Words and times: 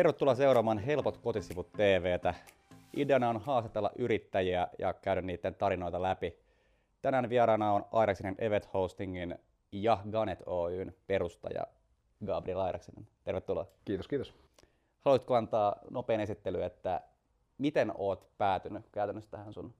Tervetuloa 0.00 0.34
seuraamaan 0.34 0.78
Helpot 0.78 1.16
kotisivut 1.16 1.72
TVtä. 1.72 2.34
Ideana 2.96 3.28
on 3.28 3.40
haastatella 3.40 3.90
yrittäjiä 3.98 4.68
ja 4.78 4.94
käydä 4.94 5.22
niiden 5.22 5.54
tarinoita 5.54 6.02
läpi. 6.02 6.38
Tänään 7.02 7.28
vieraana 7.28 7.72
on 7.72 7.84
Airaksinen 7.92 8.34
Event 8.38 8.68
Hostingin 8.74 9.38
ja 9.72 9.98
Ganet 10.10 10.42
Oyn 10.46 10.94
perustaja 11.06 11.62
Gabriel 12.26 12.60
Airaksinen. 12.60 13.08
Tervetuloa. 13.24 13.66
Kiitos, 13.84 14.08
kiitos. 14.08 14.34
Haluaisitko 15.00 15.34
antaa 15.34 15.76
nopean 15.90 16.20
esittely, 16.20 16.62
että 16.62 17.00
miten 17.58 17.92
oot 17.98 18.38
päätynyt 18.38 18.88
käytännössä 18.92 19.30
tähän 19.30 19.52
sun 19.52 19.74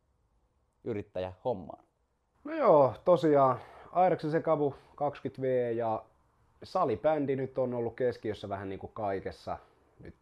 yrittäjähommaan? 0.85 1.85
No 2.45 2.55
joo, 2.55 2.95
tosiaan 3.05 3.61
Airaksen 3.93 4.31
Sekavu 4.31 4.75
20V 4.97 5.75
ja 5.75 6.05
salibändi 6.63 7.37
nyt 7.37 7.59
on 7.59 7.75
ollut 7.75 7.97
keskiössä 7.97 8.49
vähän 8.49 8.69
niin 8.69 8.79
kuin 8.81 8.93
kaikessa 8.95 9.59
nyt 10.03 10.15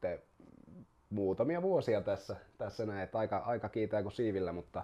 muutamia 1.11 1.63
vuosia 1.63 2.01
tässä, 2.01 2.37
tässä 2.59 2.87
näin, 2.87 3.03
että 3.03 3.19
aika, 3.19 3.37
aika 3.37 3.69
kiitää 3.69 4.03
kuin 4.03 4.13
siivillä, 4.13 4.53
mutta, 4.53 4.83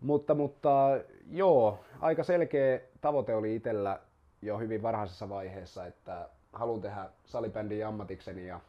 mutta, 0.00 0.34
mutta 0.34 1.00
joo, 1.30 1.84
aika 2.00 2.24
selkeä 2.24 2.80
tavoite 3.00 3.34
oli 3.34 3.56
itsellä 3.56 4.00
jo 4.42 4.58
hyvin 4.58 4.82
varhaisessa 4.82 5.28
vaiheessa, 5.28 5.86
että 5.86 6.28
haluan 6.52 6.80
tehdä 6.80 7.08
salibändin 7.24 7.86
ammatikseni 7.86 8.46
ja 8.46 8.60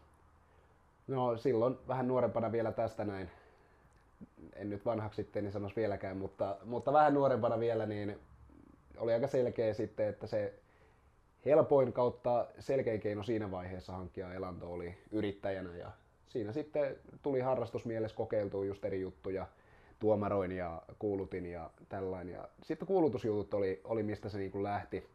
no 1.07 1.37
silloin 1.37 1.77
vähän 1.87 2.07
nuorempana 2.07 2.51
vielä 2.51 2.71
tästä 2.71 3.05
näin, 3.05 3.29
en 4.55 4.69
nyt 4.69 4.85
vanhaksi 4.85 5.15
sitten 5.15 5.43
niin 5.43 5.51
sanoisi 5.51 5.75
vieläkään, 5.75 6.17
mutta, 6.17 6.57
mutta 6.65 6.93
vähän 6.93 7.13
nuorempana 7.13 7.59
vielä, 7.59 7.85
niin 7.85 8.19
oli 8.97 9.13
aika 9.13 9.27
selkeä 9.27 9.73
sitten, 9.73 10.07
että 10.07 10.27
se 10.27 10.53
helpoin 11.45 11.93
kautta 11.93 12.47
selkein 12.59 12.99
keino 12.99 13.23
siinä 13.23 13.51
vaiheessa 13.51 13.93
hankkia 13.93 14.33
elanto 14.33 14.73
oli 14.73 14.97
yrittäjänä 15.11 15.77
ja 15.77 15.91
siinä 16.27 16.53
sitten 16.53 16.95
tuli 17.23 17.39
harrastusmielessä 17.39 18.17
kokeiltua 18.17 18.65
just 18.65 18.85
eri 18.85 19.01
juttuja, 19.01 19.47
tuomaroin 19.99 20.51
ja 20.51 20.81
kuulutin 20.99 21.45
ja 21.45 21.69
tällainen. 21.89 22.33
Ja 22.33 22.49
sitten 22.63 22.87
kuulutusjutut 22.87 23.53
oli, 23.53 23.81
oli 23.83 24.03
mistä 24.03 24.29
se 24.29 24.37
niin 24.37 24.51
kuin 24.51 24.63
lähti, 24.63 25.09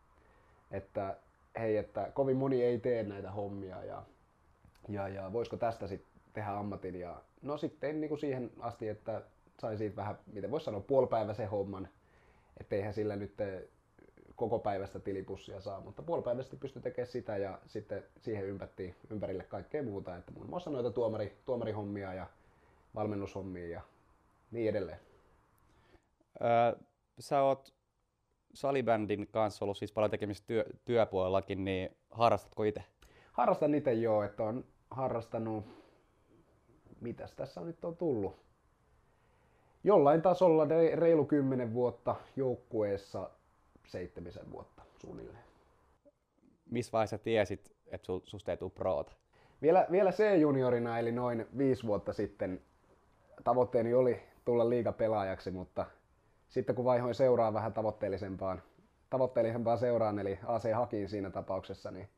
että 0.70 1.16
hei, 1.58 1.76
että 1.76 2.10
kovin 2.14 2.36
moni 2.36 2.62
ei 2.62 2.78
tee 2.78 3.02
näitä 3.02 3.30
hommia 3.30 3.84
ja, 3.84 4.02
ja, 4.88 5.08
ja 5.08 5.32
voisiko 5.32 5.56
tästä 5.56 5.86
sitten 5.86 6.10
tehdä 6.32 6.50
ammatin. 6.50 7.00
Ja 7.00 7.22
no 7.42 7.56
sitten 7.56 8.00
niin 8.00 8.08
kuin 8.08 8.18
siihen 8.18 8.50
asti, 8.60 8.88
että 8.88 9.22
sain 9.60 9.78
siitä 9.78 9.96
vähän, 9.96 10.18
miten 10.32 10.50
voisi 10.50 10.64
sanoa, 10.64 10.80
puolipäiväisen 10.80 11.48
homman, 11.48 11.88
etteihän 12.60 12.94
sillä 12.94 13.16
nyt 13.16 13.34
koko 14.36 14.58
päivästä 14.58 15.00
tilipussia 15.00 15.60
saa, 15.60 15.80
mutta 15.80 16.02
puolipäiväisesti 16.02 16.56
pystyi 16.56 16.82
tekemään 16.82 17.12
sitä 17.12 17.36
ja 17.36 17.58
sitten 17.66 18.04
siihen 18.20 18.44
ympättiin 18.44 18.94
ympärille 19.10 19.44
kaikkea 19.44 19.82
muuta, 19.82 20.16
että 20.16 20.32
muun 20.32 20.50
muassa 20.50 20.70
noita 20.70 20.90
tuomari, 20.90 21.38
tuomarihommia 21.44 22.14
ja 22.14 22.26
valmennushommia 22.94 23.68
ja 23.68 23.80
niin 24.50 24.70
edelleen. 24.70 24.98
Öö, 26.42 26.80
sä 27.18 27.42
oot 27.42 27.74
salibändin 28.54 29.26
kanssa 29.26 29.64
ollut 29.64 29.76
siis 29.76 29.92
paljon 29.92 30.10
tekemistä 30.10 30.46
työ, 30.46 30.64
työpuolellakin, 30.84 31.64
niin 31.64 31.96
harrastatko 32.10 32.64
itse? 32.64 32.84
Harrastan 33.32 33.74
itse 33.74 33.92
joo, 33.92 34.22
että 34.22 34.42
on 34.42 34.64
harrastanut, 34.90 35.64
mitäs 37.00 37.34
tässä 37.34 37.60
nyt 37.60 37.84
on 37.84 37.96
tullut? 37.96 38.44
Jollain 39.84 40.22
tasolla 40.22 40.66
reilu 40.94 41.24
kymmenen 41.24 41.74
vuotta 41.74 42.16
joukkueessa 42.36 43.30
seitsemisen 43.86 44.52
vuotta 44.52 44.82
suunnilleen. 44.96 45.44
Missä 46.70 46.92
vaiheessa 46.92 47.18
tiesit, 47.18 47.72
että 47.86 48.06
susta 48.24 48.50
ei 48.50 48.56
tule 48.56 48.70
proota? 48.70 49.12
Vielä, 49.62 49.86
vielä 49.90 50.12
C-juniorina, 50.12 50.98
eli 50.98 51.12
noin 51.12 51.46
viisi 51.58 51.86
vuotta 51.86 52.12
sitten, 52.12 52.60
tavoitteeni 53.44 53.94
oli 53.94 54.22
tulla 54.44 54.68
liigapelaajaksi, 54.68 55.50
mutta 55.50 55.86
sitten 56.48 56.76
kun 56.76 56.84
vaihoin 56.84 57.14
seuraa 57.14 57.54
vähän 57.54 57.72
tavoitteellisempaan, 57.72 58.62
tavoitteellisempaan 59.10 59.78
seuraan, 59.78 60.18
eli 60.18 60.38
AC 60.46 60.72
Hakiin 60.74 61.08
siinä 61.08 61.30
tapauksessa, 61.30 61.90
niin 61.90 62.08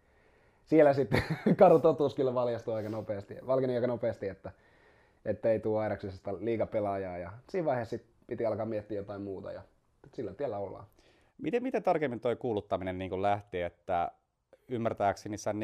siellä 0.66 0.93
sitten 0.93 1.22
karu 1.59 1.78
totuus 1.78 2.15
kyllä 2.15 2.34
valjastui 2.34 2.75
aika 2.75 2.88
nopeasti, 2.88 3.37
valkeni 3.47 3.75
aika 3.75 3.87
nopeasti, 3.87 4.28
että, 4.28 4.50
että 5.25 5.50
ei 5.50 5.60
tule 5.60 5.82
Airaksesta 5.82 6.34
liigapelaajaa. 6.41 7.19
Ja 7.19 7.32
siinä 7.49 7.65
vaiheessa 7.65 7.97
piti 8.26 8.47
alkaa 8.47 8.66
miettiä 8.66 8.97
jotain 8.97 9.22
muuta 9.22 9.53
ja 9.53 9.62
sillä 10.15 10.34
tiellä 10.34 10.59
ollaan. 10.59 10.87
Miten, 11.38 11.62
miten 11.62 11.82
tarkemmin 11.82 12.20
tuo 12.20 12.36
kuuluttaminen 12.36 12.98
niin 12.98 13.22
lähti, 13.22 13.62
että 13.62 14.12
ymmärtääkseni 14.69 15.38
sä 15.38 15.52
14- 15.52 15.54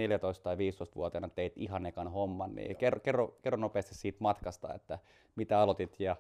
tai 0.42 0.56
15-vuotiaana 0.56 1.28
teit 1.28 1.52
ihan 1.56 1.86
ekan 1.86 2.12
homman, 2.12 2.54
niin 2.54 2.76
kerro, 2.76 3.00
kerro, 3.00 3.36
kerro 3.42 3.58
nopeasti 3.58 3.94
siitä 3.94 4.18
matkasta, 4.20 4.74
että 4.74 4.98
mitä 5.36 5.60
aloitit 5.60 6.00
ja 6.00 6.16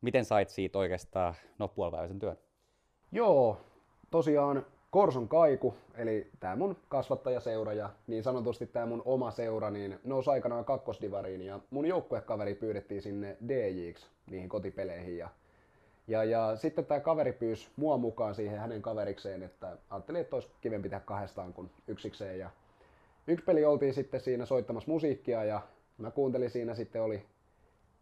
miten 0.00 0.24
sait 0.24 0.48
siitä 0.48 0.78
oikeastaan 0.78 1.34
no, 1.58 1.68
puolipäiväisen 1.68 2.18
työn? 2.18 2.36
Joo, 3.12 3.60
tosiaan 4.10 4.66
Korson 4.90 5.28
Kaiku, 5.28 5.74
eli 5.94 6.30
tämä 6.40 6.56
mun 6.56 6.76
kasvattajaseura 6.88 7.72
ja 7.72 7.90
niin 8.06 8.22
sanotusti 8.22 8.66
tämä 8.66 8.86
mun 8.86 9.02
oma 9.04 9.30
seura, 9.30 9.70
niin 9.70 9.98
nousi 10.04 10.30
aikanaan 10.30 10.64
kakkosdivariin 10.64 11.42
ja 11.42 11.60
mun 11.70 11.86
joukkuekaveri 11.86 12.54
pyydettiin 12.54 13.02
sinne 13.02 13.36
DJiksi 13.48 14.06
niihin 14.30 14.48
kotipeleihin 14.48 15.18
ja 15.18 15.28
ja, 16.10 16.24
ja 16.24 16.56
sitten 16.56 16.86
tämä 16.86 17.00
kaveri 17.00 17.32
pyysi 17.32 17.68
mua 17.76 17.96
mukaan 17.96 18.34
siihen 18.34 18.58
hänen 18.58 18.82
kaverikseen, 18.82 19.42
että 19.42 19.76
ajattelin, 19.90 20.20
että 20.20 20.36
olisi 20.36 20.50
kivempi 20.60 20.88
tehdä 20.88 21.04
kahdestaan 21.04 21.52
kuin 21.52 21.70
yksikseen. 21.88 22.38
Ja 22.38 22.50
yksi 23.26 23.44
peli 23.44 23.64
oltiin 23.64 23.94
sitten 23.94 24.20
siinä 24.20 24.46
soittamassa 24.46 24.90
musiikkia 24.90 25.44
ja 25.44 25.60
mä 25.98 26.10
kuuntelin 26.10 26.50
siinä 26.50 26.74
sitten 26.74 27.02
oli, 27.02 27.26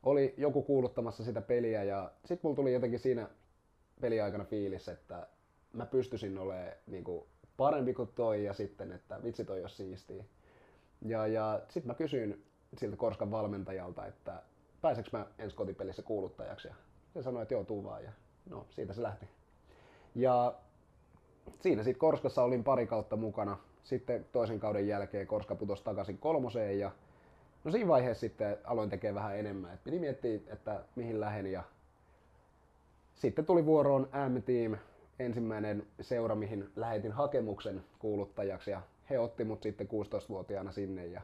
oli 0.03 0.35
joku 0.37 0.63
kuuluttamassa 0.63 1.25
sitä 1.25 1.41
peliä 1.41 1.85
ja 1.85 2.11
sitten 2.25 2.41
mulla 2.43 2.57
tuli 2.57 2.73
jotenkin 2.73 3.01
siinä 3.01 3.29
peliaikana 4.01 4.45
fiilis, 4.45 4.89
että 4.89 5.27
mä 5.73 5.87
pystyisin 5.87 6.39
olemaan 6.39 6.73
niin 6.87 7.05
kuin 7.05 7.25
parempi 7.57 7.95
kuin 7.95 8.11
toi 8.15 8.45
ja 8.45 8.53
sitten, 8.53 8.93
että 8.93 9.23
vitsi 9.23 9.45
toi 9.45 9.61
olisi 9.61 9.77
siistiä. 9.77 10.25
Ja, 11.03 11.27
ja 11.27 11.61
sitten 11.69 11.87
mä 11.87 11.95
kysyin 11.95 12.45
siltä 12.77 12.97
Korskan 12.97 13.31
valmentajalta, 13.31 14.07
että 14.07 14.43
pääseekö 14.81 15.11
mä 15.13 15.27
ensi 15.39 15.57
kotipelissä 15.57 16.03
kuuluttajaksi. 16.03 16.69
Ja 16.69 16.75
se 17.15 17.23
sanoi, 17.23 17.43
että 17.43 17.55
joo, 17.55 17.65
tuu 17.65 17.85
vaan. 17.85 18.05
Ja 18.05 18.13
no, 18.51 18.67
siitä 18.71 18.93
se 18.93 19.03
lähti. 19.03 19.27
Ja 20.15 20.55
siinä 21.61 21.83
sitten 21.83 22.01
Korskassa 22.01 22.43
olin 22.43 22.65
pari 22.65 22.87
kautta 22.87 23.17
mukana. 23.17 23.59
Sitten 23.85 24.27
toisen 24.33 24.61
kauden 24.61 24.89
jälkeen 24.89 25.27
Korska 25.27 25.55
putosi 25.55 25.85
takaisin 25.85 26.19
kolmoseen 26.19 26.79
ja 26.79 26.91
no 27.65 27.71
siinä 27.71 27.89
vaiheessa 27.89 28.21
sitten 28.21 28.59
aloin 28.65 28.91
tekemään 28.91 29.15
vähän 29.15 29.39
enemmän. 29.39 29.75
Et 29.75 29.85
piti 29.85 29.99
miettiä, 29.99 30.41
että 30.47 30.85
mihin 30.97 31.21
lähden 31.21 31.53
ja 31.53 31.63
sitten 33.15 33.47
tuli 33.47 33.67
vuoroon 33.67 34.09
M-Team, 34.29 34.77
ensimmäinen 35.19 35.87
seura, 36.01 36.35
mihin 36.35 36.71
lähetin 36.77 37.13
hakemuksen 37.13 37.85
kuuluttajaksi 37.99 38.71
ja 38.71 38.83
he 39.11 39.19
otti 39.19 39.45
mut 39.45 39.63
sitten 39.63 39.87
16-vuotiaana 39.87 40.73
sinne 40.73 41.07
ja, 41.07 41.21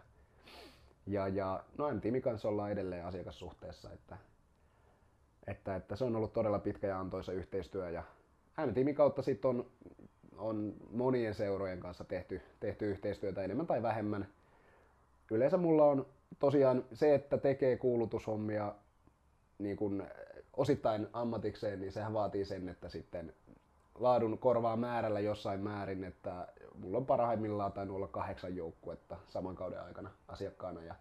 ja, 1.07 1.29
ja 1.29 1.65
no 1.79 1.95
M-Teamin 1.95 2.23
kanssa 2.23 2.49
ollaan 2.49 2.73
edelleen 2.73 3.07
asiakassuhteessa, 3.07 3.91
että 3.93 4.17
että, 5.47 5.77
että 5.77 5.97
se 5.97 6.05
on 6.05 6.17
ollut 6.17 6.33
todella 6.33 6.59
pitkä 6.59 6.87
ja 6.87 7.01
antoisa 7.01 7.33
yhteistyö 7.33 7.91
ja 7.91 8.03
M-tiimin 8.67 8.95
kautta 8.95 9.23
sitten 9.23 9.49
on, 9.49 9.67
on 10.37 10.75
monien 10.91 11.35
seurojen 11.35 11.81
kanssa 11.81 12.05
tehty, 12.05 12.43
tehty 12.61 12.91
yhteistyötä 12.91 13.43
enemmän 13.43 13.67
tai 13.67 13.83
vähemmän. 13.83 14.29
Yleensä 15.31 15.57
mulla 15.57 15.85
on 15.85 16.07
tosiaan 16.39 16.85
se, 16.93 17.15
että 17.15 17.39
tekee 17.39 17.77
kuulutushommia 17.77 18.75
niin 19.59 19.77
kun 19.77 20.05
osittain 20.57 21.09
ammatikseen, 21.13 21.81
niin 21.81 21.93
sehän 21.93 22.15
vaatii 22.15 22.45
sen, 22.45 22.69
että 22.69 22.89
sitten 22.89 23.35
laadun 23.95 24.39
korvaa 24.39 24.77
määrällä 24.77 25.21
jossain 25.21 25.61
määrin, 25.61 26.05
että 26.05 26.49
mulla 26.79 26.99
on 26.99 27.07
parhaimmillaan 27.07 27.73
tainnut 27.73 27.97
olla 27.97 28.09
kahdeksan 28.09 28.57
joukkuetta 28.57 29.17
saman 29.29 29.55
kauden 29.55 29.83
aikana 29.83 30.11
asiakkaana 30.29 30.83
ja 30.83 30.95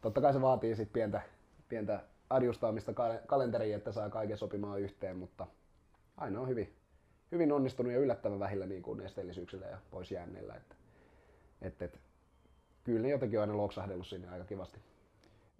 totta 0.00 0.20
kai 0.20 0.32
se 0.32 0.40
vaatii 0.40 0.76
sitten 0.76 0.92
pientä, 0.92 1.22
pientä 1.68 2.00
adjustaamista 2.34 2.92
kalenteriin, 3.26 3.76
että 3.76 3.92
saa 3.92 4.10
kaiken 4.10 4.36
sopimaan 4.36 4.80
yhteen, 4.80 5.16
mutta 5.16 5.46
aina 6.16 6.40
on 6.40 6.48
hyvin, 6.48 6.72
hyvin 7.32 7.52
onnistunut 7.52 7.92
ja 7.92 7.98
yllättävän 7.98 8.38
vähillä 8.38 8.66
niin 8.66 8.82
kuin 8.82 9.00
esteellisyyksillä 9.00 9.66
ja 9.66 9.78
pois 9.90 10.10
jäänneillä. 10.10 10.54
Että, 10.54 10.74
että, 11.62 11.84
että, 11.84 11.98
kyllä 12.84 13.02
ne 13.02 13.08
jotenkin 13.08 13.38
on 13.38 13.40
aina 13.40 13.56
loksahdellut 13.56 14.06
sinne 14.06 14.28
aika 14.28 14.44
kivasti. 14.44 14.80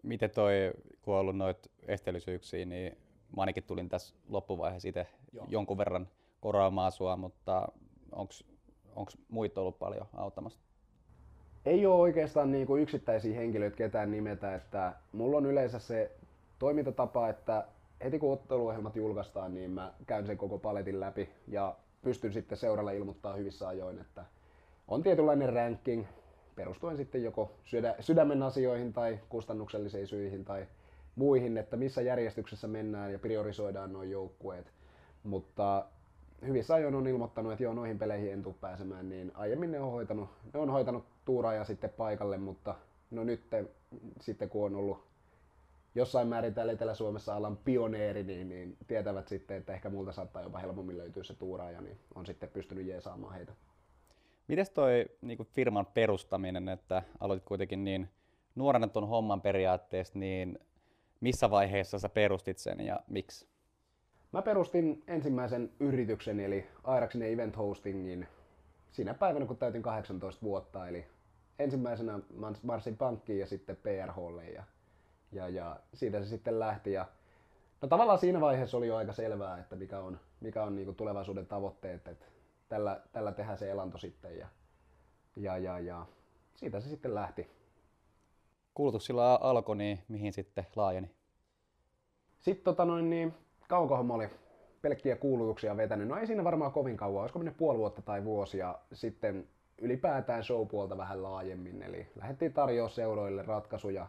Miten 0.02 0.30
toi, 0.30 0.72
kun 1.02 1.14
on 1.14 1.20
ollut 1.20 1.36
noita 1.36 1.70
esteellisyyksiä, 1.82 2.64
niin 2.64 2.98
mä 3.36 3.42
ainakin 3.42 3.64
tulin 3.64 3.88
tässä 3.88 4.14
loppuvaiheessa 4.28 4.88
itse 4.88 5.06
jonkun 5.48 5.78
verran 5.78 6.08
koraamaan 6.40 6.92
sua, 6.92 7.16
mutta 7.16 7.68
onko 8.92 9.12
muita 9.28 9.60
ollut 9.60 9.78
paljon 9.78 10.06
auttamassa? 10.14 10.60
Ei 11.64 11.86
ole 11.86 12.00
oikeastaan 12.00 12.52
niin 12.52 12.66
kuin 12.66 12.82
yksittäisiä 12.82 13.36
henkilöitä 13.36 13.76
ketään 13.76 14.10
nimetä, 14.10 14.54
että 14.54 14.92
mulla 15.12 15.36
on 15.36 15.46
yleensä 15.46 15.78
se 15.78 16.10
toimintatapa, 16.62 17.28
että 17.28 17.64
heti 18.04 18.18
kun 18.18 18.32
otteluohjelmat 18.32 18.96
julkaistaan, 18.96 19.54
niin 19.54 19.70
mä 19.70 19.92
käyn 20.06 20.26
sen 20.26 20.38
koko 20.38 20.58
paletin 20.58 21.00
läpi 21.00 21.28
ja 21.48 21.76
pystyn 22.02 22.32
sitten 22.32 22.58
seuralle 22.58 22.96
ilmoittaa 22.96 23.34
hyvissä 23.34 23.68
ajoin, 23.68 23.98
että 23.98 24.24
on 24.88 25.02
tietynlainen 25.02 25.52
ranking, 25.52 26.04
perustuen 26.56 26.96
sitten 26.96 27.22
joko 27.22 27.50
sydä, 27.64 27.94
sydämen 28.00 28.42
asioihin 28.42 28.92
tai 28.92 29.18
kustannuksellisiin 29.28 30.06
syihin 30.06 30.44
tai 30.44 30.66
muihin, 31.16 31.58
että 31.58 31.76
missä 31.76 32.02
järjestyksessä 32.02 32.68
mennään 32.68 33.12
ja 33.12 33.18
priorisoidaan 33.18 33.92
nuo 33.92 34.02
joukkueet. 34.02 34.72
Mutta 35.22 35.84
hyvissä 36.46 36.74
ajoin 36.74 36.94
on 36.94 37.06
ilmoittanut, 37.06 37.52
että 37.52 37.64
joo, 37.64 37.74
noihin 37.74 37.98
peleihin 37.98 38.32
en 38.32 38.42
tule 38.42 38.54
pääsemään, 38.60 39.08
niin 39.08 39.32
aiemmin 39.34 39.72
ne 39.72 39.80
on 39.80 39.92
hoitanut, 39.92 40.28
ne 40.54 40.60
on 40.60 40.70
hoitanut 40.70 41.04
tuuraa 41.24 41.54
ja 41.54 41.64
sitten 41.64 41.90
paikalle, 41.90 42.38
mutta 42.38 42.74
no 43.10 43.24
nyt 43.24 43.40
sitten 44.20 44.50
kun 44.50 44.66
on 44.66 44.74
ollut 44.74 45.11
jossain 45.94 46.28
määrin 46.28 46.54
täällä 46.54 46.72
Etelä-Suomessa 46.72 47.36
alan 47.36 47.56
pioneeri, 47.56 48.22
niin, 48.22 48.48
niin 48.48 48.76
tietävät 48.86 49.28
sitten, 49.28 49.56
että 49.56 49.74
ehkä 49.74 49.90
multa 49.90 50.12
saattaa 50.12 50.42
jopa 50.42 50.58
helpommin 50.58 50.98
löytyä 50.98 51.22
se 51.22 51.34
tuuraaja, 51.34 51.80
niin 51.80 51.98
on 52.14 52.26
sitten 52.26 52.48
pystynyt 52.48 52.86
jeesaamaan 52.86 53.34
heitä. 53.34 53.52
Mites 54.48 54.70
toi 54.70 55.06
niin 55.20 55.46
firman 55.52 55.86
perustaminen, 55.86 56.68
että 56.68 57.02
aloitit 57.20 57.44
kuitenkin 57.44 57.84
niin 57.84 58.08
nuorena 58.54 58.88
tuon 58.88 59.08
homman 59.08 59.40
periaatteessa, 59.40 60.18
niin 60.18 60.58
missä 61.20 61.50
vaiheessa 61.50 61.98
sä 61.98 62.08
perustit 62.08 62.58
sen 62.58 62.80
ja 62.80 63.00
miksi? 63.08 63.46
Mä 64.32 64.42
perustin 64.42 65.02
ensimmäisen 65.06 65.70
yrityksen 65.80 66.40
eli 66.40 66.66
Airaxin 66.84 67.22
Event 67.22 67.56
Hostingin 67.56 68.28
siinä 68.92 69.14
päivänä 69.14 69.46
kun 69.46 69.56
täytin 69.56 69.82
18 69.82 70.42
vuotta. 70.42 70.88
Eli 70.88 71.04
ensimmäisenä 71.58 72.18
marssin 72.62 72.96
pankkiin 72.96 73.38
ja 73.38 73.46
sitten 73.46 73.76
PRHlle 73.76 74.44
ja, 74.44 74.64
ja, 75.32 75.48
ja 75.48 75.76
siitä 75.94 76.20
se 76.20 76.26
sitten 76.28 76.60
lähti. 76.60 76.92
Ja, 76.92 77.06
no 77.82 77.88
tavallaan 77.88 78.18
siinä 78.18 78.40
vaiheessa 78.40 78.76
oli 78.76 78.86
jo 78.86 78.96
aika 78.96 79.12
selvää, 79.12 79.58
että 79.58 79.76
mikä 79.76 79.98
on, 79.98 80.18
mikä 80.40 80.62
on 80.62 80.76
niinku 80.76 80.92
tulevaisuuden 80.92 81.46
tavoitteet, 81.46 82.08
että 82.08 82.26
tällä, 82.68 83.00
tällä 83.12 83.32
tehdään 83.32 83.58
se 83.58 83.70
elanto 83.70 83.98
sitten 83.98 84.38
ja, 84.38 84.48
ja, 85.36 85.58
ja, 85.58 85.78
ja 85.78 86.06
siitä 86.54 86.80
se 86.80 86.88
sitten 86.88 87.14
lähti. 87.14 87.50
Kulutus 88.74 89.06
sillä 89.06 89.34
alkoi, 89.34 89.76
niin 89.76 90.04
mihin 90.08 90.32
sitten 90.32 90.66
laajeni? 90.76 91.10
Sitten 92.40 92.64
tota 92.64 92.84
noin, 92.84 93.10
niin, 93.10 93.34
kauankohan 93.68 94.06
mä 94.06 94.14
olin 94.14 94.30
pelkkiä 94.82 95.16
kuulutuksia 95.16 95.76
vetänyt. 95.76 96.08
No 96.08 96.16
ei 96.16 96.26
siinä 96.26 96.44
varmaan 96.44 96.72
kovin 96.72 96.96
kauan, 96.96 97.20
olisiko 97.20 97.38
mennyt 97.38 97.56
puoli 97.56 97.78
vuotta 97.78 98.02
tai 98.02 98.24
vuosi 98.24 98.58
ja 98.58 98.78
sitten 98.92 99.48
ylipäätään 99.78 100.44
showpuolta 100.44 100.96
vähän 100.96 101.22
laajemmin. 101.22 101.82
Eli 101.82 102.08
lähdettiin 102.16 102.52
tarjoamaan 102.52 102.90
seuroille 102.90 103.42
ratkaisuja 103.42 104.06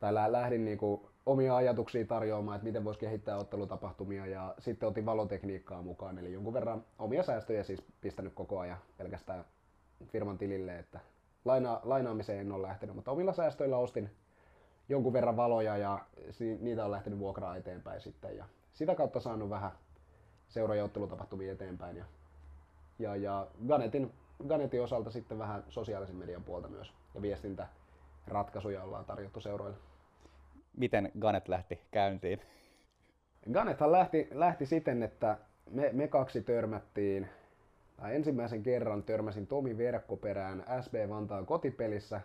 tai 0.00 0.14
lähdin 0.14 0.64
niinku 0.64 1.10
omia 1.26 1.56
ajatuksia 1.56 2.06
tarjoamaan, 2.06 2.56
että 2.56 2.64
miten 2.64 2.84
voisi 2.84 3.00
kehittää 3.00 3.36
ottelutapahtumia. 3.36 4.26
Ja 4.26 4.54
sitten 4.58 4.88
otin 4.88 5.06
valotekniikkaa 5.06 5.82
mukaan, 5.82 6.18
eli 6.18 6.32
jonkun 6.32 6.54
verran 6.54 6.84
omia 6.98 7.22
säästöjä 7.22 7.62
siis 7.62 7.82
pistänyt 8.00 8.34
koko 8.34 8.58
ajan 8.58 8.78
pelkästään 8.98 9.44
firman 10.06 10.38
tilille, 10.38 10.78
että 10.78 11.00
laina, 11.44 11.80
lainaamiseen 11.84 12.40
en 12.40 12.52
ole 12.52 12.66
lähtenyt, 12.66 12.96
mutta 12.96 13.10
omilla 13.10 13.32
säästöillä 13.32 13.76
ostin 13.76 14.10
jonkun 14.88 15.12
verran 15.12 15.36
valoja 15.36 15.76
ja 15.76 15.98
niitä 16.60 16.84
on 16.84 16.90
lähtenyt 16.90 17.18
vuokraa 17.18 17.56
eteenpäin 17.56 18.00
sitten. 18.00 18.36
Ja 18.36 18.44
sitä 18.72 18.94
kautta 18.94 19.20
saanut 19.20 19.50
vähän 19.50 19.72
seura- 20.48 20.74
ja 20.74 20.84
ottelutapahtumia 20.84 21.52
eteenpäin. 21.52 21.96
Ja, 21.96 22.04
ja, 22.98 23.16
ja 23.16 23.46
Ganetin, 23.68 24.12
Ganetin 24.48 24.82
osalta 24.82 25.10
sitten 25.10 25.38
vähän 25.38 25.64
sosiaalisen 25.68 26.16
median 26.16 26.44
puolta 26.44 26.68
myös 26.68 26.92
ja 27.14 27.22
viestintäratkaisuja 27.22 28.82
ollaan 28.82 29.04
tarjottu 29.04 29.40
seuroille. 29.40 29.89
Miten 30.76 31.12
Ganet 31.20 31.48
lähti 31.48 31.80
käyntiin? 31.90 32.40
Ganethan 33.52 33.92
lähti, 33.92 34.28
lähti 34.30 34.66
siten, 34.66 35.02
että 35.02 35.38
me, 35.70 35.90
me 35.92 36.08
kaksi 36.08 36.42
törmättiin, 36.42 37.28
tai 37.96 38.16
ensimmäisen 38.16 38.62
kerran 38.62 39.02
törmäsin 39.02 39.46
Tomi 39.46 39.78
Verkkoperään 39.78 40.64
SB 40.82 40.94
Vantaan 41.08 41.46
kotipelissä 41.46 42.20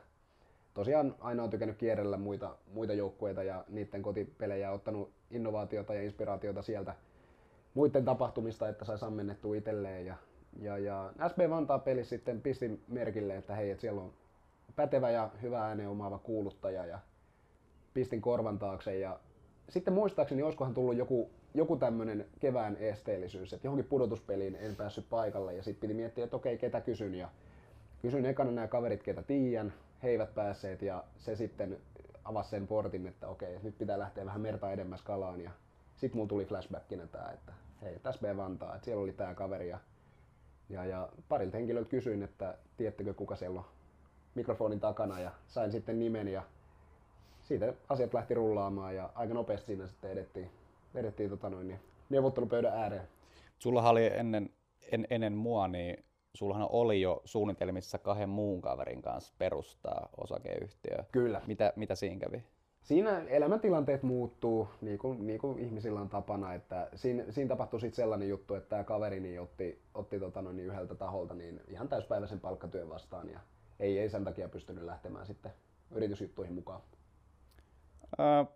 tosiaan 0.74 1.16
aina 1.20 1.44
on 1.44 1.50
tykännyt 1.50 1.78
kierrellä 1.78 2.18
muita, 2.18 2.56
muita 2.74 2.94
joukkueita 2.94 3.44
ja 3.44 3.66
niiden 3.70 4.02
kotipelejä, 4.02 4.72
ottanut 4.72 5.12
innovaatiota 5.32 5.94
ja 5.94 6.02
inspiraatiota 6.02 6.62
sieltä 6.62 6.96
muiden 7.74 8.06
tapahtumista, 8.06 8.70
että 8.70 8.86
sai 8.86 8.98
sammennettua 8.98 9.56
itselleen. 9.56 10.06
Ja, 10.06 10.16
ja, 10.60 10.78
ja 10.78 11.14
SB 11.30 11.38
Vantaa 11.50 11.80
peli 11.80 12.04
sitten 12.04 12.42
pisti 12.42 12.84
merkille, 12.88 13.38
että 13.38 13.56
hei, 13.56 13.72
että 13.72 13.82
siellä 13.82 14.02
on 14.02 14.14
pätevä 14.76 15.10
ja 15.10 15.30
hyvä 15.42 15.66
ääneen 15.66 15.90
omaava 15.90 16.20
kuuluttaja 16.20 16.86
ja 16.86 17.00
pistin 17.96 18.22
korvan 18.22 18.60
taakse 18.60 19.00
ja 19.00 19.20
sitten 19.70 19.94
muistaakseni 19.94 20.44
olisikohan 20.44 20.74
tullut 20.74 20.96
joku, 20.96 21.30
joku 21.54 21.76
tämmöinen 21.76 22.26
kevään 22.40 22.78
esteellisyys, 22.78 23.54
että 23.54 23.68
johonkin 23.68 23.90
pudotuspeliin 23.90 24.56
en 24.56 24.76
päässyt 24.76 25.10
paikalle 25.10 25.54
ja 25.54 25.64
sitten 25.64 25.82
piti 25.82 25.94
miettiä, 25.94 26.24
että 26.24 26.36
okei, 26.36 26.58
ketä 26.58 26.82
kysyn 26.82 27.16
ja 27.16 27.30
kysyin 28.02 28.26
ekana 28.26 28.52
nämä 28.52 28.68
kaverit, 28.68 29.04
ketä 29.04 29.24
tiedän, 29.24 29.74
he 30.04 30.10
eivät 30.10 30.36
päässeet 30.36 30.82
ja 30.82 31.04
se 31.18 31.36
sitten 31.36 31.78
avasi 32.26 32.50
sen 32.50 32.68
portin, 32.68 33.08
että 33.08 33.28
okei, 33.28 33.60
nyt 33.64 33.78
pitää 33.78 34.00
lähteä 34.00 34.26
vähän 34.26 34.42
merta 34.42 34.72
edemmäs 34.72 35.02
kalaan 35.02 35.42
ja 35.42 35.52
sitten 35.96 36.18
mulla 36.18 36.30
tuli 36.30 36.46
flashbackina 36.46 37.08
tämä, 37.08 37.32
että 37.34 37.54
hei, 37.82 38.00
tässä 38.00 38.22
B 38.22 38.38
Vantaa, 38.38 38.76
että 38.76 38.86
siellä 38.86 39.04
oli 39.04 39.14
tämä 39.14 39.34
kaveri 39.34 39.70
ja, 39.70 39.80
ja, 40.70 40.86
ja 40.86 41.10
parilta 41.30 41.58
henkilöltä 41.58 41.90
kysyin, 41.90 42.24
että 42.24 42.58
tiedättekö 42.78 43.14
kuka 43.14 43.36
siellä 43.36 43.60
on 43.60 43.66
mikrofonin 44.36 44.80
takana 44.80 45.20
ja 45.20 45.32
sain 45.48 45.72
sitten 45.72 46.00
nimen 46.00 46.28
ja 46.28 46.44
siitä 47.46 47.74
asiat 47.90 48.14
lähti 48.14 48.34
rullaamaan 48.34 48.96
ja 48.96 49.10
aika 49.16 49.34
nopeasti 49.34 49.66
siinä 49.66 49.88
sitten 49.88 50.12
edettiin, 50.12 50.50
edettiin 50.96 51.30
tota 51.30 51.50
noin, 51.50 51.68
niin 51.68 51.80
neuvottelupöydän 52.10 52.74
ääreen. 52.74 53.08
Sulla 53.60 53.90
oli 53.90 54.06
ennen, 54.06 54.50
en, 54.92 55.08
ennen 55.10 55.34
mua, 55.34 55.68
niin 55.68 56.04
sullahan 56.34 56.68
oli 56.72 57.02
jo 57.02 57.22
suunnitelmissa 57.26 57.98
kahden 57.98 58.30
muun 58.30 58.62
kaverin 58.62 59.02
kanssa 59.02 59.34
perustaa 59.38 60.10
osakeyhtiö. 60.18 61.04
Kyllä. 61.12 61.42
Mitä, 61.48 61.74
mitä 61.76 61.96
siinä 61.96 62.20
kävi? 62.20 62.44
Siinä 62.82 63.20
elämäntilanteet 63.28 64.04
muuttuu, 64.04 64.68
niin 64.82 64.98
kuin, 64.98 65.28
niin 65.28 65.40
kuin 65.40 65.60
ihmisillä 65.60 66.02
on 66.02 66.10
tapana, 66.10 66.54
että 66.54 66.90
siinä, 66.96 67.24
siinä 67.30 67.50
tapahtui 67.50 67.80
sitten 67.80 67.96
sellainen 67.96 68.30
juttu, 68.30 68.54
että 68.54 68.70
tämä 68.70 68.84
kaveri 68.84 69.20
niin 69.20 69.42
otti, 69.42 69.82
otti 69.94 70.20
tota 70.20 70.42
noin, 70.42 70.56
niin 70.56 70.68
yhdeltä 70.68 70.96
taholta 70.96 71.34
niin 71.34 71.62
ihan 71.68 71.88
täyspäiväisen 71.88 72.40
palkkatyön 72.40 72.90
vastaan 72.90 73.30
ja 73.30 73.40
ei, 73.80 74.00
ei 74.00 74.10
sen 74.10 74.24
takia 74.24 74.50
pystynyt 74.50 74.84
lähtemään 74.84 75.26
sitten 75.26 75.52
yritysjuttuihin 75.92 76.54
mukaan. 76.54 76.82
Äh, 78.20 78.48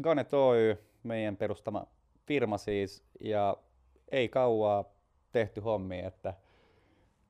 Ganet 0.00 0.34
Oy, 0.34 0.76
meidän 1.02 1.36
perustama 1.36 1.86
firma 2.26 2.58
siis, 2.58 3.04
ja 3.20 3.56
ei 4.10 4.28
kauaa 4.28 4.84
tehty 5.32 5.60
hommi, 5.60 6.00
että 6.00 6.34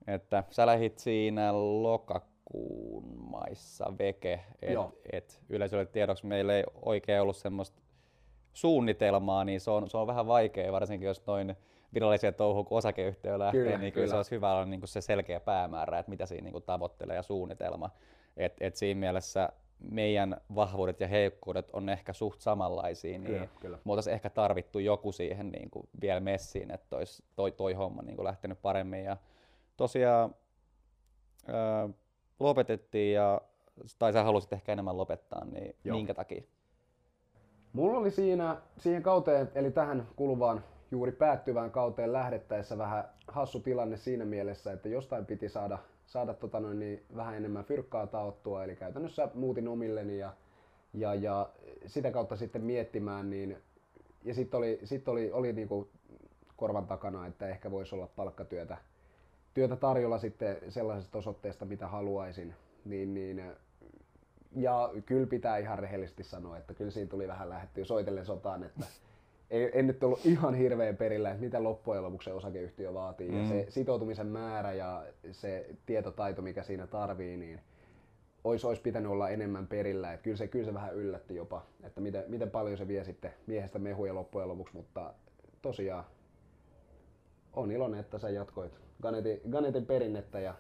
että 0.06 0.44
sä 0.50 0.66
lähit 0.66 0.98
siinä 0.98 1.52
lokakuun 1.82 3.04
maissa 3.30 3.98
veke, 3.98 4.40
et, 4.62 4.78
et 5.12 5.40
yleisölle 5.48 5.86
tiedoksi 5.86 6.26
meillä 6.26 6.56
ei 6.56 6.64
oikein 6.82 7.22
ollut 7.22 7.36
semmoista 7.36 7.82
suunnitelmaa, 8.52 9.44
niin 9.44 9.60
se 9.60 9.70
on, 9.70 9.90
se 9.90 9.96
on 9.96 10.06
vähän 10.06 10.26
vaikea, 10.26 10.72
varsinkin 10.72 11.06
jos 11.06 11.26
noin 11.26 11.56
virallisia 11.94 12.32
touhu, 12.32 12.64
kun 12.64 12.78
osakeyhtiö 12.78 13.38
lähtee, 13.38 13.62
kyllä, 13.62 13.78
niin 13.78 13.92
kyllä, 13.92 14.04
kyllä. 14.04 14.10
se 14.10 14.16
olisi 14.16 14.30
hyvä 14.30 14.52
olla 14.52 14.64
niin 14.64 14.80
se 14.84 15.00
selkeä 15.00 15.40
päämäärä, 15.40 15.98
että 15.98 16.10
mitä 16.10 16.26
siinä 16.26 16.50
niin 16.50 16.62
tavoittelee 16.62 17.16
ja 17.16 17.22
suunnitelma. 17.22 17.90
Et, 18.36 18.56
et 18.60 18.76
siinä 18.76 19.00
mielessä 19.00 19.48
meidän 19.78 20.40
vahvuudet 20.54 21.00
ja 21.00 21.08
heikkoudet 21.08 21.70
on 21.72 21.88
ehkä 21.88 22.12
suht 22.12 22.40
samanlaisia, 22.40 23.18
niin 23.18 23.24
kyllä, 23.24 23.48
kyllä. 23.60 23.78
me 23.84 23.92
oltaisiin 23.92 24.14
ehkä 24.14 24.30
tarvittu 24.30 24.78
joku 24.78 25.12
siihen 25.12 25.50
niin 25.50 25.70
kuin 25.70 25.88
vielä 26.00 26.20
messiin, 26.20 26.70
että 26.70 26.96
olisi 26.96 27.24
toi, 27.36 27.52
toi 27.52 27.72
homma 27.72 28.02
niin 28.02 28.16
kuin 28.16 28.24
lähtenyt 28.24 28.62
paremmin. 28.62 29.04
Ja 29.04 29.16
tosiaan 29.76 30.34
ää, 31.46 31.88
lopetettiin, 32.40 33.14
ja, 33.14 33.40
tai 33.98 34.12
sä 34.12 34.24
halusit 34.24 34.52
ehkä 34.52 34.72
enemmän 34.72 34.96
lopettaa, 34.96 35.44
niin 35.44 35.76
Joo. 35.84 35.96
minkä 35.96 36.14
takia? 36.14 36.42
Mulla 37.72 37.98
oli 37.98 38.10
siinä, 38.10 38.56
siihen 38.78 39.02
kauteen, 39.02 39.50
eli 39.54 39.70
tähän 39.70 40.08
kuluvaan 40.16 40.64
juuri 40.90 41.12
päättyvään 41.12 41.70
kauteen 41.70 42.12
lähdettäessä 42.12 42.78
vähän 42.78 43.08
hassu 43.28 43.60
tilanne 43.60 43.96
siinä 43.96 44.24
mielessä, 44.24 44.72
että 44.72 44.88
jostain 44.88 45.26
piti 45.26 45.48
saada, 45.48 45.78
saada 46.06 46.34
tota 46.34 46.60
noin, 46.60 46.78
niin 46.78 47.02
vähän 47.16 47.34
enemmän 47.34 47.64
fyrkkaa 47.64 48.06
taottua, 48.06 48.64
eli 48.64 48.76
käytännössä 48.76 49.28
muutin 49.34 49.68
omilleni 49.68 50.18
ja, 50.18 50.32
ja, 50.94 51.14
ja 51.14 51.50
sitä 51.86 52.10
kautta 52.10 52.36
sitten 52.36 52.62
miettimään, 52.62 53.30
niin, 53.30 53.56
ja 54.24 54.34
sitten 54.34 54.58
oli, 54.58 54.80
sit 54.84 55.08
oli, 55.08 55.32
oli 55.32 55.52
niinku 55.52 55.88
korvan 56.56 56.86
takana, 56.86 57.26
että 57.26 57.48
ehkä 57.48 57.70
voisi 57.70 57.94
olla 57.94 58.06
palkkatyötä 58.06 58.76
työtä 59.56 59.76
tarjolla 59.76 60.18
sitten 60.18 60.56
sellaisesta 60.68 61.18
osoitteesta, 61.18 61.64
mitä 61.64 61.88
haluaisin. 61.88 62.54
Niin, 62.84 63.14
niin, 63.14 63.42
ja 64.56 64.90
kyllä 65.06 65.26
pitää 65.26 65.58
ihan 65.58 65.78
rehellisesti 65.78 66.24
sanoa, 66.24 66.58
että 66.58 66.74
kyllä 66.74 66.90
siinä 66.90 67.10
tuli 67.10 67.28
vähän 67.28 67.48
lähettyä 67.48 67.84
soitellen 67.84 68.26
sotaan, 68.26 68.64
että 68.64 68.86
ei, 69.50 69.70
en 69.74 69.86
nyt 69.86 70.04
ollut 70.04 70.26
ihan 70.26 70.54
hirveän 70.54 70.96
perillä, 70.96 71.30
että 71.30 71.42
mitä 71.44 71.62
loppujen 71.62 72.02
lopuksi 72.02 72.30
osakeyhtiö 72.30 72.94
vaatii. 72.94 73.28
Mm. 73.28 73.40
Ja 73.40 73.48
se 73.48 73.66
sitoutumisen 73.68 74.26
määrä 74.26 74.72
ja 74.72 75.06
se 75.32 75.66
tietotaito, 75.86 76.42
mikä 76.42 76.62
siinä 76.62 76.86
tarvii, 76.86 77.36
niin 77.36 77.60
olisi, 78.44 78.66
olisi 78.66 78.82
pitänyt 78.82 79.12
olla 79.12 79.28
enemmän 79.28 79.66
perillä. 79.66 80.12
Että 80.12 80.24
kyllä, 80.24 80.36
se, 80.36 80.48
kyllä 80.48 80.64
se 80.64 80.74
vähän 80.74 80.94
yllätti 80.94 81.34
jopa, 81.34 81.66
että 81.84 82.00
miten, 82.00 82.24
miten 82.28 82.50
paljon 82.50 82.78
se 82.78 82.88
vie 82.88 83.04
sitten 83.04 83.32
miehestä 83.46 83.78
mehuja 83.78 84.14
loppujen 84.14 84.48
lopuksi, 84.48 84.76
mutta 84.76 85.14
tosiaan 85.62 86.04
on 87.52 87.70
iloinen, 87.70 88.00
että 88.00 88.18
sä 88.18 88.30
jatkoit 88.30 88.72
Ganetin, 89.02 89.40
Ganetin 89.50 89.86
perinnettä 89.86 90.40
ja 90.40 90.54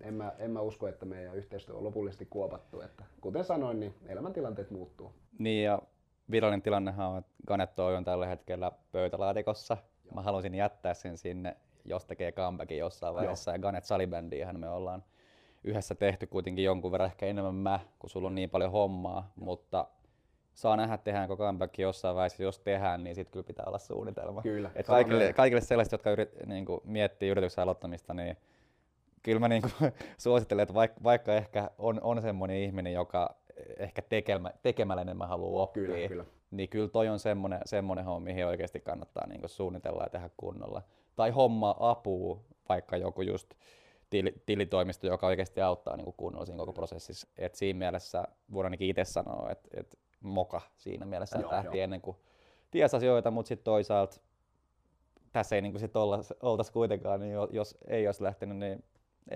en 0.00 0.14
mä, 0.14 0.32
en 0.38 0.50
mä 0.50 0.60
usko, 0.60 0.88
että 0.88 1.06
meidän 1.06 1.36
yhteistyö 1.36 1.74
on 1.74 1.84
lopullisesti 1.84 2.26
kuopattu. 2.30 2.80
Että, 2.80 3.04
kuten 3.20 3.44
sanoin, 3.44 3.80
niin 3.80 3.94
elämäntilanteet 4.06 4.70
muuttuu. 4.70 5.12
Niin 5.38 5.64
ja 5.64 5.82
virallinen 6.30 6.62
tilannehan 6.62 7.08
on, 7.08 7.18
että 7.18 7.32
Ganettoi 7.46 7.96
on 7.96 8.04
tällä 8.04 8.26
hetkellä 8.26 8.72
pöytälaatikossa. 8.92 9.76
Mä 10.14 10.22
haluaisin 10.22 10.54
jättää 10.54 10.94
sen 10.94 11.18
sinne, 11.18 11.56
jos 11.84 12.04
tekee 12.04 12.32
comebackin 12.32 12.78
jossain 12.78 13.14
vaiheessa. 13.14 13.50
Joo. 13.50 13.54
Ja 13.54 13.58
Ganet 13.58 13.84
Salibändiähän 13.84 14.60
me 14.60 14.68
ollaan 14.68 15.04
yhdessä 15.64 15.94
tehty 15.94 16.26
kuitenkin 16.26 16.64
jonkun 16.64 16.92
verran 16.92 17.06
ehkä 17.10 17.26
enemmän 17.26 17.54
mä, 17.54 17.80
kun 17.98 18.10
sulla 18.10 18.26
on 18.26 18.34
niin 18.34 18.50
paljon 18.50 18.72
hommaa, 18.72 19.32
mutta 19.36 19.86
saa 20.54 20.76
nähdä, 20.76 20.98
tehdäänkö 20.98 21.36
comeback 21.36 21.78
jossain 21.78 22.16
vaiheessa. 22.16 22.42
Jos 22.42 22.58
tehdään, 22.58 23.04
niin 23.04 23.14
sitten 23.14 23.32
kyllä 23.32 23.46
pitää 23.46 23.64
olla 23.66 23.78
suunnitelma. 23.78 24.42
Kyllä. 24.42 24.70
Et 24.74 24.86
kaikille, 24.86 25.32
kaikille 25.32 25.60
sellaiset, 25.60 25.92
jotka 25.92 26.10
yrit, 26.10 26.30
niin 26.46 26.64
kuin, 26.64 26.80
miettii 26.84 27.28
yrityksen 27.28 27.62
aloittamista, 27.62 28.14
niin 28.14 28.36
kyllä 29.22 29.40
mä 29.40 29.48
niin 29.48 29.62
kuin, 29.62 29.92
suosittelen, 30.18 30.62
että 30.62 30.74
vaikka, 30.74 31.00
vaikka 31.02 31.34
ehkä 31.34 31.70
on, 31.78 32.00
on 32.02 32.22
semmoinen 32.22 32.56
ihminen, 32.56 32.92
joka 32.92 33.36
ehkä 33.78 34.02
tekemä, 34.02 34.50
tekemällä 34.62 35.02
enemmän 35.02 35.28
haluaa 35.28 35.62
oppia, 35.62 35.86
Kyllä, 35.86 36.08
kyllä. 36.08 36.24
niin 36.50 36.68
kyllä 36.68 36.88
toi 36.88 37.08
on 37.08 37.18
semmoinen, 37.18 37.60
semmoinen 37.64 38.04
homma, 38.04 38.24
mihin 38.24 38.46
oikeasti 38.46 38.80
kannattaa 38.80 39.26
niin 39.26 39.48
suunnitella 39.48 40.02
ja 40.02 40.10
tehdä 40.10 40.30
kunnolla. 40.36 40.82
Tai 41.16 41.30
homma 41.30 41.76
apua, 41.78 42.40
vaikka 42.68 42.96
joku 42.96 43.22
just 43.22 43.54
tili, 44.10 44.34
tilitoimisto, 44.46 45.06
joka 45.06 45.26
oikeasti 45.26 45.60
auttaa 45.60 45.96
niin 45.96 46.14
kunnolla 46.16 46.46
siinä 46.46 46.58
koko 46.58 46.72
prosessissa. 46.72 47.28
Et 47.38 47.54
siinä 47.54 47.78
mielessä 47.78 48.24
voidaan 48.52 48.66
ainakin 48.66 48.88
itse 48.88 49.04
sanoa, 49.04 49.50
että 49.50 49.68
et 49.74 49.98
moka 50.20 50.60
siinä 50.76 51.06
mielessä, 51.06 51.38
että 51.38 51.56
lähti 51.56 51.80
ennen 51.80 52.00
kuin 52.00 52.16
ties 52.70 52.94
asioita, 52.94 53.30
mutta 53.30 53.48
sitten 53.48 53.64
toisaalta 53.64 54.20
tässä 55.32 55.56
ei 55.56 55.62
niin 55.62 55.78
sit 55.78 55.96
oltaisi 56.42 56.72
kuitenkaan, 56.72 57.20
niin 57.20 57.34
jos 57.50 57.78
ei 57.86 58.06
olisi 58.06 58.22
lähtenyt, 58.22 58.56
niin 58.56 58.84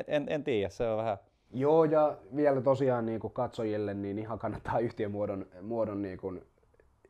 en, 0.07 0.27
en 0.29 0.45
tiedä, 0.45 0.69
se 0.69 0.89
on 0.89 0.99
vähän 0.99 1.19
Joo, 1.53 1.85
ja 1.85 2.17
vielä 2.37 2.61
tosiaan 2.61 3.07
niin 3.07 3.21
kuin 3.21 3.33
katsojille, 3.33 3.95
niin 3.95 4.19
ihan 4.19 4.39
kannattaa 4.39 4.79
yhtiömuodon 4.79 5.47
muodon 5.63 6.03
niin 6.03 6.19
kuin 6.19 6.43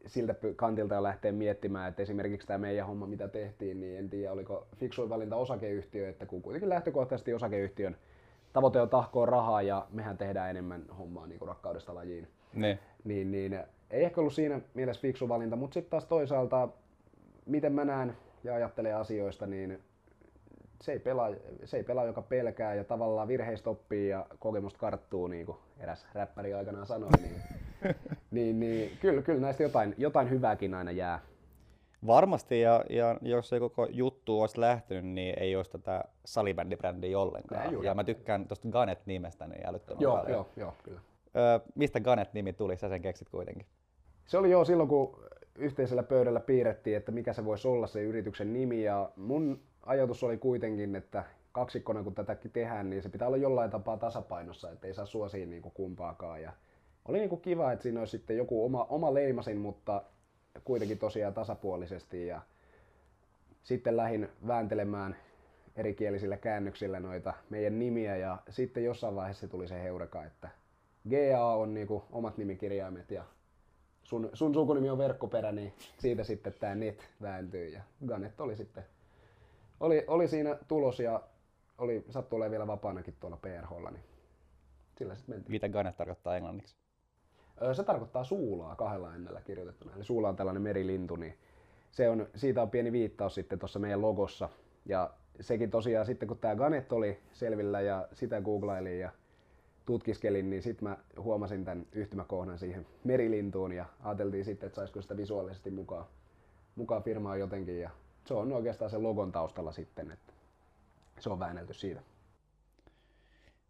siltä 0.07 0.35
kantilta 0.57 1.02
lähteä 1.02 1.33
miettimään, 1.33 1.88
että 1.88 2.02
esimerkiksi 2.02 2.47
tämä 2.47 2.59
meidän 2.59 2.87
homma, 2.87 3.07
mitä 3.07 3.28
tehtiin, 3.28 3.80
niin 3.80 3.99
en 3.99 4.11
tiedä, 4.11 4.33
oliko 4.33 4.66
fiksuin 4.76 5.09
valinta 5.09 5.37
osakeyhtiö, 5.37 6.09
että 6.09 6.26
kun 6.26 6.42
kuitenkin 6.42 6.68
lähtökohtaisesti 6.68 7.35
osakeyhtiön 7.35 7.97
tavoite 8.52 8.80
on 8.80 8.88
tahkoa 8.88 9.26
rahaa 9.26 9.62
ja 9.62 9.87
mehän 9.90 10.18
tehdään 10.18 10.50
enemmän 10.50 10.85
hommaa 10.99 11.26
niin 11.26 11.38
kuin 11.38 11.49
rakkaudesta 11.49 11.95
lajiin. 11.95 12.28
Ne. 12.54 12.78
Niin, 13.04 13.30
niin 13.30 13.61
ei 13.90 14.04
ehkä 14.04 14.21
ollut 14.21 14.35
siinä 14.35 14.61
mielessä 14.75 15.02
fiksu 15.02 15.28
valinta, 15.28 15.57
mutta 15.57 15.75
sitten 15.75 15.90
taas 15.90 16.07
toisaalta, 16.07 16.68
miten 17.47 17.73
mä 17.73 17.85
näen 17.85 18.16
ja 18.45 18.54
ajattelen 18.54 18.97
asioista, 18.97 19.47
niin 19.47 19.78
se 20.81 20.93
ei, 20.93 20.99
pelaa, 20.99 21.31
se 21.65 21.77
ei 21.77 21.85
pelaa, 21.85 22.05
joka 22.05 22.23
pelkää 22.23 22.75
ja 22.75 22.85
tavallaan 22.85 23.29
virheistä 23.29 23.71
oppii 23.71 24.09
ja 24.09 24.27
kokemusta 24.39 24.79
karttuu, 24.79 25.27
niin 25.27 25.47
kuin 25.47 25.59
eräs 25.79 26.07
räppäri 26.13 26.55
aikanaan 26.55 26.87
sanoi. 26.87 27.11
Niin, 27.23 27.43
niin, 28.31 28.61
niin 28.61 28.99
kyllä, 29.01 29.23
kyllä 29.23 29.41
näistä 29.41 29.63
jotain, 29.63 29.95
jotain 29.99 30.31
hyvääkin 30.31 30.75
aina 30.75 30.91
jää. 30.91 31.21
Varmasti, 32.07 32.61
ja, 32.61 32.85
ja 32.91 33.19
jos 33.23 33.53
ei 33.53 33.61
koko 33.61 33.87
juttu 33.91 34.41
olisi 34.41 34.61
lähtenyt, 34.61 35.05
niin 35.05 35.39
ei 35.39 35.57
olisi 35.57 35.71
tätä 35.71 36.05
salibändibrändiä 36.25 37.19
ollenkaan. 37.19 37.73
Ja, 37.73 37.83
ja 37.83 37.95
mä 37.95 38.05
tykkään 38.05 38.49
tuosta 38.49 38.69
Ganet-nimestä 38.69 39.47
niin 39.47 39.67
älyttömän 39.67 40.01
joo, 40.01 40.17
paljon. 40.17 40.33
Joo, 40.33 40.49
joo, 40.57 40.75
kyllä. 40.83 41.01
Öö, 41.37 41.61
mistä 41.75 42.01
Ganet-nimi 42.01 42.53
tuli? 42.53 42.77
Sä 42.77 42.89
sen 42.89 43.03
keksit 43.03 43.29
kuitenkin. 43.29 43.67
Se 44.27 44.39
oli 44.39 44.51
jo 44.51 44.65
silloin, 44.65 44.89
kun 44.89 45.25
yhteisellä 45.55 46.03
pöydällä 46.03 46.41
piirrettiin, 46.41 46.97
että 46.97 47.13
mikä 47.13 47.33
se 47.33 47.45
voisi 47.45 47.69
olla 47.69 47.87
se 47.87 48.03
yrityksen 48.03 48.53
nimi. 48.53 48.83
Ja 48.83 49.11
mun 49.17 49.61
ajatus 49.87 50.25
oli 50.25 50.39
kuitenkin, 50.39 50.97
että 50.97 51.25
kaksikkona 51.53 52.03
kun 52.03 52.15
tätäkin 52.15 52.51
tehdään, 52.51 52.91
niin 52.91 53.03
se 53.03 53.09
pitää 53.09 53.29
olla 53.29 53.37
jollain 53.37 53.71
tapaa 53.71 53.97
tasapainossa, 53.97 54.71
että 54.71 54.87
ei 54.87 54.95
saa 54.95 55.07
suosia 55.07 55.47
niin 55.47 55.63
kuin 55.63 55.75
kumpaakaan. 55.75 56.43
Ja 56.43 56.53
oli 57.05 57.19
niin 57.19 57.29
kuin 57.29 57.41
kiva, 57.41 57.73
että 57.73 57.83
siinä 57.83 58.01
olisi 58.01 58.11
sitten 58.11 58.37
joku 58.37 58.65
oma, 58.65 58.85
oma 58.85 59.15
leimasin, 59.15 59.57
mutta 59.59 60.03
kuitenkin 60.65 60.99
tosiaan 60.99 61.35
tasapuolisesti. 61.35 62.27
Ja 62.27 62.41
sitten 63.63 63.97
lähdin 63.97 64.29
vääntelemään 64.47 65.17
erikielisillä 65.77 66.37
käännöksillä 66.37 67.01
noita 67.01 67.35
meidän 67.51 67.79
nimiä 67.79 68.17
ja 68.17 68.39
sitten 68.51 68.85
jossain 68.85 69.15
vaiheessa 69.15 69.49
tuli 69.49 69.69
se 69.69 69.83
heureka, 69.83 70.25
että 70.25 70.49
GA 71.11 71.45
on 71.45 71.75
niinku 71.75 72.05
omat 72.13 72.39
nimikirjaimet 72.39 73.11
ja 73.11 73.25
sun, 74.03 74.31
sun 74.33 74.55
sukunimi 74.55 74.91
on 74.91 74.99
verkkoperä, 74.99 75.53
niin 75.53 75.73
siitä 75.99 76.25
sitten 76.25 76.55
tämä 76.61 76.75
net 76.75 77.09
vääntyy 77.23 77.69
ja 77.69 77.83
Ganet 78.07 78.41
oli 78.41 78.57
sitten 78.57 78.85
oli, 79.81 80.05
oli 80.07 80.29
siinä 80.29 80.59
tulos 80.69 81.01
ja 81.01 81.23
oli, 81.79 82.05
sattui 82.11 82.37
olemaan 82.37 82.51
vielä 82.51 82.67
vapaanakin 82.67 83.17
tuolla 83.21 83.37
PRHlla, 83.37 83.91
niin 83.91 84.05
sillä 84.99 85.15
sitten 85.15 85.35
mentiin. 85.35 85.53
Mitä 85.53 85.69
Ganet 85.69 85.97
tarkoittaa 85.97 86.37
englanniksi? 86.37 86.77
Se 87.73 87.85
tarkoittaa 87.85 88.25
suulaa 88.25 88.77
kahdella 88.77 89.15
ennellä 89.15 89.41
kirjoitettuna. 89.41 89.93
Eli 89.97 90.05
suula 90.05 90.29
on 90.29 90.37
tällainen 90.37 90.63
merilintu, 90.63 91.17
niin 91.17 91.39
se 91.91 92.09
on, 92.09 92.29
siitä 92.35 92.63
on 92.63 92.71
pieni 92.71 92.93
viittaus 92.93 93.35
sitten 93.35 93.59
tuossa 93.59 93.79
meidän 93.79 94.03
logossa. 94.03 94.49
Ja 94.87 95.11
sekin 95.41 95.71
tosiaan 95.71 96.07
sitten 96.07 96.29
kun 96.29 96.39
tämä 96.39 96.57
Ganet 96.57 96.93
oli 96.93 97.19
selvillä 97.33 97.81
ja 97.81 98.09
sitä 98.13 98.41
googlailin 98.41 99.01
ja 99.01 99.11
tutkiskelin, 99.87 100.51
niin 100.51 100.63
sitten 100.63 100.89
mä 100.89 100.97
huomasin 101.19 101.65
tämän 101.65 101.87
yhtymäkohdan 101.93 102.59
siihen 102.59 102.87
merilintuun 103.05 103.73
ja 103.73 103.87
ajateltiin 104.01 104.45
sitten, 104.45 104.67
että 104.67 104.77
saisiko 104.77 105.03
sitä 105.03 105.17
visuaalisesti 105.17 105.71
mukaan, 105.71 106.05
mukaan 106.77 107.03
firmaa 107.03 107.37
jotenkin. 107.37 107.81
Ja 107.81 107.91
se 108.29 108.35
on 108.35 108.53
oikeastaan 108.53 108.91
se 108.91 108.99
logon 108.99 109.33
taustalla 109.33 109.73
sitten, 109.73 110.11
että 110.11 110.33
se 111.19 111.31
on 111.31 111.39
väännelty 111.39 111.75
siitä. 111.75 112.01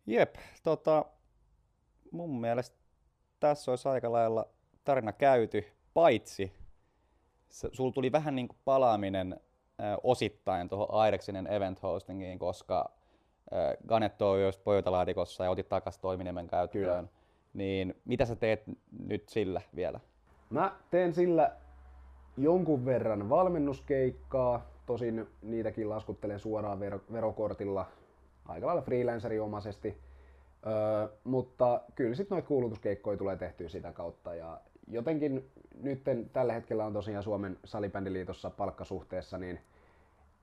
Jep, 0.07 0.35
tota, 0.62 1.05
mun 2.11 2.41
mielestä 2.41 2.77
tässä 3.41 3.73
olisi 3.73 3.88
aika 3.88 4.12
lailla 4.12 4.47
tarina 4.85 5.12
käyty, 5.12 5.65
paitsi 5.95 6.53
sulla 7.50 7.93
tuli 7.93 8.12
vähän 8.12 8.37
niin 8.37 8.49
kuin 8.49 8.59
palaaminen 8.65 9.33
äh, 9.33 9.97
osittain 10.03 10.69
tuohon 10.69 10.88
Aireksinen 10.91 11.47
event 11.47 11.83
hostingiin, 11.83 12.38
koska 12.38 12.91
äh, 13.53 13.77
Ganetto 13.88 14.31
on 14.31 14.43
jos 14.43 14.59
pöytälaatikossa 14.59 15.45
ja 15.45 15.50
otit 15.50 15.69
takaisin 15.69 16.03
toiminimen 16.03 16.47
käyttöön. 16.47 16.85
Kyllä. 16.85 17.05
Niin 17.55 17.95
mitä 18.05 18.25
sä 18.25 18.37
teet 18.37 18.62
nyt 19.07 19.29
sillä 19.29 19.61
vielä? 19.75 20.00
Mä 20.50 20.77
teen 20.91 21.15
sillä 21.15 21.57
jonkun 22.38 22.85
verran 22.85 23.28
valmennuskeikkaa, 23.28 24.66
tosin 24.87 25.26
niitäkin 25.42 25.88
laskuttelen 25.88 26.38
suoraan 26.38 26.78
ver- 26.78 27.12
verokortilla 27.12 27.87
aika 28.47 28.66
lailla 28.66 28.83
freelanceriomaisesti. 28.83 29.97
Öö, 30.66 31.09
mutta 31.25 31.80
kyllä 31.95 32.14
sitten 32.14 32.37
noita 32.37 32.49
kuulutuskeikkoja 32.49 33.18
tulee 33.18 33.37
tehtyä 33.37 33.68
sitä 33.68 33.92
kautta 33.92 34.35
ja 34.35 34.61
jotenkin 34.88 35.50
nyt 35.83 36.02
tällä 36.33 36.52
hetkellä 36.52 36.85
on 36.85 36.92
tosiaan 36.92 37.23
Suomen 37.23 37.59
salibändiliitossa 37.64 38.50
palkkasuhteessa, 38.50 39.38
niin 39.38 39.61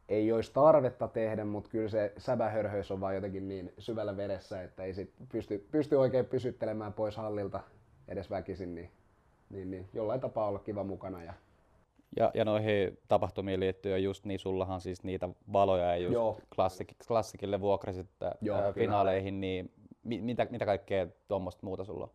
ei 0.10 0.32
olisi 0.32 0.54
tarvetta 0.54 1.08
tehdä, 1.08 1.46
mutta 1.46 1.70
kyllä 1.70 1.90
se 1.90 2.14
säbähörhöys 2.18 2.92
on 2.92 3.02
vaan 3.02 3.16
jotenkin 3.16 3.48
niin 3.48 3.74
syvällä 3.78 4.18
veressä, 4.18 4.64
että 4.64 4.84
ei 4.84 4.94
sit 4.94 5.14
pysty, 5.30 5.68
pysty 5.72 5.96
oikein 5.96 6.26
pysyttelemään 6.26 6.94
pois 6.94 7.18
hallilta 7.18 7.60
edes 8.08 8.30
väkisin, 8.30 8.76
niin, 8.76 8.92
niin, 9.50 9.72
niin 9.72 9.90
jollain 9.94 10.22
tapaa 10.22 10.48
olla 10.48 10.60
kiva 10.60 10.84
mukana. 10.84 11.24
Ja... 11.24 11.34
Ja, 12.16 12.32
ja 12.34 12.46
noihin 12.46 12.98
tapahtumiin 13.08 13.60
liittyen 13.60 14.04
just 14.04 14.26
niin, 14.26 14.40
sullahan 14.40 14.82
siis 14.82 15.04
niitä 15.04 15.30
valoja 15.54 15.86
ja 15.86 15.98
just 15.98 16.40
klassik, 16.56 16.94
klassikille 17.08 17.62
vuokrasit 17.62 18.08
Joo, 18.42 18.74
finaaleihin, 18.74 19.42
niin 19.42 19.72
mitä, 20.04 20.48
mitä 20.50 20.66
kaikkea 20.66 21.08
tuommoista 21.28 21.66
muuta 21.66 21.84
sulla 21.84 22.04
on? 22.04 22.12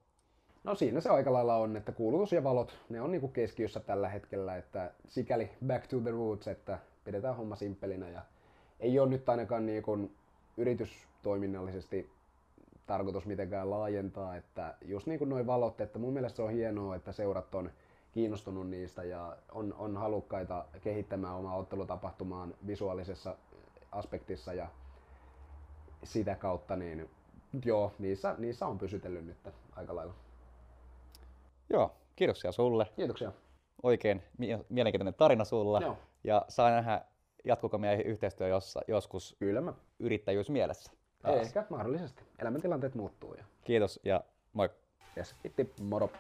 No 0.64 0.75
siinä 0.75 1.00
se 1.00 1.09
aika 1.09 1.33
lailla 1.33 1.57
on, 1.57 1.76
että 1.76 1.92
kuulutus 1.92 2.33
ja 2.33 2.45
valot, 2.45 2.78
ne 2.88 3.00
on 3.00 3.11
niinku 3.11 3.28
keskiössä 3.28 3.80
tällä 3.80 4.09
hetkellä, 4.09 4.57
että 4.57 4.90
sikäli 5.09 5.50
back 5.66 5.87
to 5.87 6.00
the 6.00 6.11
roots, 6.11 6.49
että 6.49 6.78
pidetään 7.04 7.37
homma 7.37 7.57
simppelinä 7.57 8.09
ja 8.09 8.23
ei 8.80 8.99
ole 8.99 9.09
nyt 9.11 9.28
ainakaan 9.28 9.66
niinku 9.66 10.11
yritystoiminnallisesti 10.57 12.11
tarkoitus 12.87 13.26
mitenkään 13.26 13.71
laajentaa, 13.71 14.37
että 14.37 14.75
just 14.85 15.07
niin 15.07 15.19
kuin 15.19 15.28
noin 15.28 15.47
valot, 15.47 15.80
että 15.80 15.99
mun 15.99 16.12
mielestä 16.12 16.37
se 16.37 16.42
on 16.42 16.50
hienoa, 16.50 16.97
että 16.97 17.12
seurat 17.12 17.54
on 17.54 17.71
kiinnostunut 18.12 18.68
niistä 18.68 19.04
ja 19.04 19.36
on, 19.52 19.74
on 19.78 19.96
halukkaita 19.96 20.64
kehittämään 20.80 21.34
omaa 21.34 21.56
ottelutapahtumaan 21.56 22.54
visuaalisessa 22.66 23.36
aspektissa 23.92 24.52
ja 24.52 24.68
sitä 26.04 26.34
kautta 26.34 26.76
niin 26.76 27.10
joo, 27.64 27.92
niissä, 27.98 28.34
niissä 28.38 28.66
on 28.66 28.78
pysytellyt 28.78 29.26
nyt 29.26 29.36
aika 29.76 29.96
lailla. 29.96 30.14
Joo, 31.70 31.92
kiitoksia 32.16 32.52
sulle. 32.52 32.86
Kiitoksia. 32.96 33.32
Oikein 33.82 34.22
mielenkiintoinen 34.68 35.14
tarina 35.14 35.44
sulla. 35.44 35.80
Joo. 35.80 35.98
Ja 36.24 36.44
saa 36.48 36.70
nähdä, 36.70 37.04
jatkuuko 37.44 37.78
meidän 37.78 38.06
yhteistyö 38.06 38.48
jossa, 38.48 38.80
joskus 38.88 39.36
Kyllä 39.38 39.60
mä. 39.60 39.72
yrittäjyys 39.98 40.50
mielessä. 40.50 40.92
Taas. 41.22 41.46
Ehkä, 41.46 41.64
mahdollisesti. 41.70 42.24
Elämäntilanteet 42.38 42.94
muuttuu. 42.94 43.34
Ja... 43.34 43.44
Kiitos 43.64 44.00
ja 44.04 44.24
moi. 44.52 44.70
Yes, 45.16 45.36
itti, 45.44 45.74
moro. 45.80 46.10